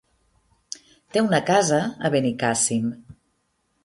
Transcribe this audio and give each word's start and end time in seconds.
Té 1.17 1.21
una 1.25 1.41
casa 1.49 1.81
a 2.09 2.11
Benicàssim. 2.15 2.89